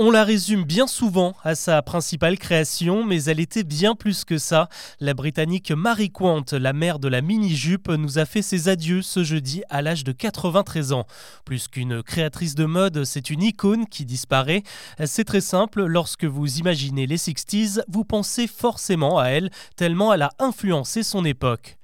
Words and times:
On 0.00 0.12
la 0.12 0.22
résume 0.22 0.62
bien 0.62 0.86
souvent 0.86 1.34
à 1.42 1.56
sa 1.56 1.82
principale 1.82 2.38
création, 2.38 3.04
mais 3.04 3.24
elle 3.24 3.40
était 3.40 3.64
bien 3.64 3.96
plus 3.96 4.24
que 4.24 4.38
ça. 4.38 4.68
La 5.00 5.12
Britannique 5.12 5.72
Marie 5.72 6.12
Quant, 6.12 6.44
la 6.52 6.72
mère 6.72 7.00
de 7.00 7.08
la 7.08 7.20
mini-jupe, 7.20 7.88
nous 7.88 8.20
a 8.20 8.24
fait 8.24 8.42
ses 8.42 8.68
adieux 8.68 9.02
ce 9.02 9.24
jeudi 9.24 9.64
à 9.70 9.82
l'âge 9.82 10.04
de 10.04 10.12
93 10.12 10.92
ans. 10.92 11.04
Plus 11.44 11.66
qu'une 11.66 12.04
créatrice 12.04 12.54
de 12.54 12.64
mode, 12.64 13.02
c'est 13.02 13.28
une 13.28 13.42
icône 13.42 13.88
qui 13.88 14.04
disparaît. 14.04 14.62
C'est 15.04 15.24
très 15.24 15.40
simple, 15.40 15.84
lorsque 15.84 16.26
vous 16.26 16.58
imaginez 16.58 17.08
les 17.08 17.18
60s, 17.18 17.82
vous 17.88 18.04
pensez 18.04 18.46
forcément 18.46 19.18
à 19.18 19.30
elle, 19.30 19.50
tellement 19.74 20.14
elle 20.14 20.22
a 20.22 20.30
influencé 20.38 21.02
son 21.02 21.24
époque. 21.24 21.77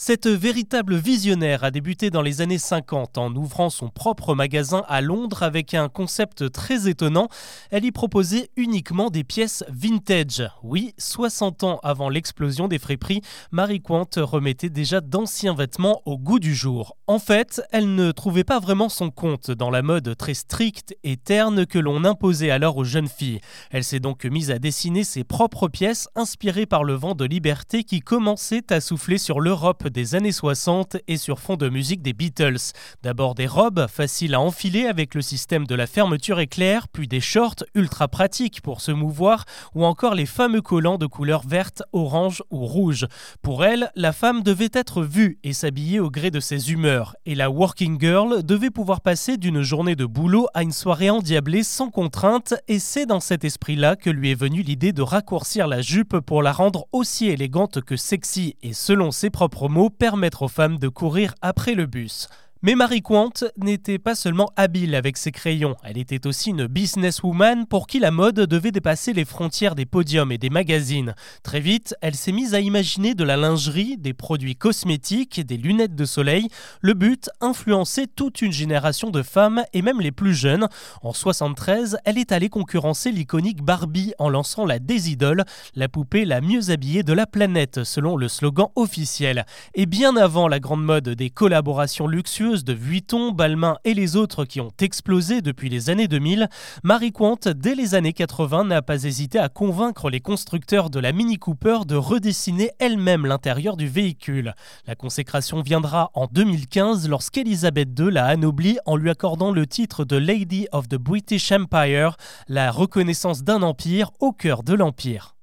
Cette 0.00 0.28
véritable 0.28 0.94
visionnaire 0.94 1.64
a 1.64 1.72
débuté 1.72 2.10
dans 2.10 2.22
les 2.22 2.40
années 2.40 2.56
50 2.56 3.18
en 3.18 3.34
ouvrant 3.34 3.68
son 3.68 3.88
propre 3.88 4.36
magasin 4.36 4.84
à 4.86 5.00
Londres 5.00 5.42
avec 5.42 5.74
un 5.74 5.88
concept 5.88 6.52
très 6.52 6.88
étonnant. 6.88 7.26
Elle 7.72 7.84
y 7.84 7.90
proposait 7.90 8.48
uniquement 8.54 9.10
des 9.10 9.24
pièces 9.24 9.64
vintage. 9.68 10.48
Oui, 10.62 10.94
60 10.98 11.64
ans 11.64 11.80
avant 11.82 12.10
l'explosion 12.10 12.68
des 12.68 12.78
friperies, 12.78 13.22
Marie 13.50 13.80
Quant 13.80 14.06
remettait 14.18 14.70
déjà 14.70 15.00
d'anciens 15.00 15.56
vêtements 15.56 16.00
au 16.04 16.16
goût 16.16 16.38
du 16.38 16.54
jour. 16.54 16.96
En 17.08 17.18
fait, 17.18 17.60
elle 17.72 17.96
ne 17.96 18.12
trouvait 18.12 18.44
pas 18.44 18.60
vraiment 18.60 18.88
son 18.88 19.10
compte 19.10 19.50
dans 19.50 19.70
la 19.70 19.82
mode 19.82 20.16
très 20.16 20.34
stricte 20.34 20.94
et 21.02 21.16
terne 21.16 21.66
que 21.66 21.80
l'on 21.80 22.04
imposait 22.04 22.50
alors 22.52 22.76
aux 22.76 22.84
jeunes 22.84 23.08
filles. 23.08 23.40
Elle 23.72 23.82
s'est 23.82 23.98
donc 23.98 24.24
mise 24.26 24.52
à 24.52 24.60
dessiner 24.60 25.02
ses 25.02 25.24
propres 25.24 25.66
pièces 25.66 26.08
inspirées 26.14 26.66
par 26.66 26.84
le 26.84 26.94
vent 26.94 27.16
de 27.16 27.24
liberté 27.24 27.82
qui 27.82 27.98
commençait 27.98 28.72
à 28.72 28.80
souffler 28.80 29.18
sur 29.18 29.40
l'Europe 29.40 29.87
des 29.90 30.14
années 30.14 30.32
60 30.32 30.96
et 31.08 31.16
sur 31.16 31.38
fond 31.38 31.56
de 31.56 31.68
musique 31.68 32.02
des 32.02 32.12
Beatles. 32.12 32.72
D'abord 33.02 33.34
des 33.34 33.46
robes 33.46 33.86
faciles 33.88 34.34
à 34.34 34.40
enfiler 34.40 34.86
avec 34.86 35.14
le 35.14 35.22
système 35.22 35.66
de 35.66 35.74
la 35.74 35.86
fermeture 35.86 36.40
éclair, 36.40 36.88
puis 36.88 37.08
des 37.08 37.20
shorts 37.20 37.64
ultra 37.74 38.08
pratiques 38.08 38.60
pour 38.60 38.80
se 38.80 38.92
mouvoir, 38.92 39.44
ou 39.74 39.84
encore 39.84 40.14
les 40.14 40.26
fameux 40.26 40.62
collants 40.62 40.98
de 40.98 41.06
couleur 41.06 41.46
verte, 41.46 41.82
orange 41.92 42.42
ou 42.50 42.66
rouge. 42.66 43.06
Pour 43.42 43.64
elle, 43.64 43.90
la 43.94 44.12
femme 44.12 44.42
devait 44.42 44.70
être 44.72 45.02
vue 45.02 45.38
et 45.44 45.52
s'habiller 45.52 46.00
au 46.00 46.10
gré 46.10 46.30
de 46.30 46.40
ses 46.40 46.72
humeurs, 46.72 47.16
et 47.26 47.34
la 47.34 47.50
working 47.50 48.00
girl 48.00 48.42
devait 48.42 48.70
pouvoir 48.70 49.00
passer 49.00 49.36
d'une 49.36 49.62
journée 49.62 49.96
de 49.96 50.06
boulot 50.06 50.46
à 50.54 50.62
une 50.62 50.72
soirée 50.72 51.10
endiablée 51.10 51.62
sans 51.62 51.90
contrainte, 51.90 52.54
et 52.68 52.78
c'est 52.78 53.06
dans 53.06 53.20
cet 53.20 53.44
esprit-là 53.44 53.96
que 53.96 54.10
lui 54.10 54.30
est 54.30 54.40
venue 54.40 54.62
l'idée 54.62 54.92
de 54.92 55.02
raccourcir 55.02 55.66
la 55.66 55.80
jupe 55.80 56.18
pour 56.20 56.42
la 56.42 56.52
rendre 56.52 56.86
aussi 56.92 57.26
élégante 57.28 57.80
que 57.80 57.96
sexy, 57.96 58.56
et 58.62 58.72
selon 58.72 59.10
ses 59.10 59.30
propres 59.30 59.68
mots, 59.68 59.77
permettre 59.86 60.42
aux 60.42 60.48
femmes 60.48 60.78
de 60.78 60.88
courir 60.88 61.34
après 61.40 61.74
le 61.74 61.86
bus. 61.86 62.28
Mais 62.60 62.74
Marie 62.74 63.02
Quant 63.02 63.30
n'était 63.56 64.00
pas 64.00 64.16
seulement 64.16 64.50
habile 64.56 64.96
avec 64.96 65.16
ses 65.16 65.30
crayons, 65.30 65.76
elle 65.84 65.96
était 65.96 66.26
aussi 66.26 66.50
une 66.50 66.66
businesswoman 66.66 67.66
pour 67.66 67.86
qui 67.86 68.00
la 68.00 68.10
mode 68.10 68.34
devait 68.34 68.72
dépasser 68.72 69.12
les 69.12 69.24
frontières 69.24 69.76
des 69.76 69.86
podiums 69.86 70.32
et 70.32 70.38
des 70.38 70.50
magazines. 70.50 71.14
Très 71.44 71.60
vite, 71.60 71.94
elle 72.00 72.16
s'est 72.16 72.32
mise 72.32 72.54
à 72.54 72.60
imaginer 72.60 73.14
de 73.14 73.22
la 73.22 73.36
lingerie, 73.36 73.96
des 73.96 74.12
produits 74.12 74.56
cosmétiques, 74.56 75.40
des 75.46 75.56
lunettes 75.56 75.94
de 75.94 76.04
soleil. 76.04 76.48
Le 76.80 76.94
but, 76.94 77.30
influencer 77.40 78.08
toute 78.08 78.42
une 78.42 78.50
génération 78.50 79.10
de 79.10 79.22
femmes 79.22 79.62
et 79.72 79.80
même 79.80 80.00
les 80.00 80.10
plus 80.10 80.34
jeunes. 80.34 80.66
En 81.02 81.12
73, 81.12 81.98
elle 82.04 82.18
est 82.18 82.32
allée 82.32 82.48
concurrencer 82.48 83.12
l'iconique 83.12 83.62
Barbie 83.62 84.14
en 84.18 84.28
lançant 84.28 84.66
la 84.66 84.80
Désidole, 84.80 85.44
la 85.76 85.88
poupée 85.88 86.24
la 86.24 86.40
mieux 86.40 86.70
habillée 86.70 87.04
de 87.04 87.12
la 87.12 87.28
planète 87.28 87.84
selon 87.84 88.16
le 88.16 88.26
slogan 88.26 88.66
officiel. 88.74 89.46
Et 89.76 89.86
bien 89.86 90.16
avant 90.16 90.48
la 90.48 90.58
grande 90.58 90.82
mode 90.82 91.10
des 91.10 91.30
collaborations 91.30 92.08
luxueuses, 92.08 92.47
de 92.48 92.72
Vuitton, 92.72 93.30
Balmain 93.32 93.76
et 93.84 93.92
les 93.92 94.16
autres 94.16 94.46
qui 94.46 94.60
ont 94.60 94.72
explosé 94.80 95.42
depuis 95.42 95.68
les 95.68 95.90
années 95.90 96.08
2000, 96.08 96.48
Marie 96.82 97.12
Quant, 97.12 97.38
dès 97.54 97.74
les 97.74 97.94
années 97.94 98.14
80, 98.14 98.64
n'a 98.64 98.80
pas 98.80 99.04
hésité 99.04 99.38
à 99.38 99.50
convaincre 99.50 100.08
les 100.08 100.20
constructeurs 100.20 100.88
de 100.88 100.98
la 100.98 101.12
Mini 101.12 101.38
Cooper 101.38 101.80
de 101.86 101.94
redessiner 101.94 102.70
elle-même 102.78 103.26
l'intérieur 103.26 103.76
du 103.76 103.86
véhicule. 103.86 104.54
La 104.86 104.94
consécration 104.94 105.60
viendra 105.60 106.10
en 106.14 106.26
2015 106.26 107.08
lorsqu'Elisabeth 107.08 107.90
II 107.98 108.10
l'a 108.10 108.26
anoblie 108.26 108.78
en 108.86 108.96
lui 108.96 109.10
accordant 109.10 109.52
le 109.52 109.66
titre 109.66 110.06
de 110.06 110.16
Lady 110.16 110.66
of 110.72 110.88
the 110.88 110.96
British 110.96 111.52
Empire, 111.52 112.16
la 112.48 112.70
reconnaissance 112.70 113.44
d'un 113.44 113.62
empire 113.62 114.10
au 114.20 114.32
cœur 114.32 114.62
de 114.62 114.72
l'empire. 114.72 115.37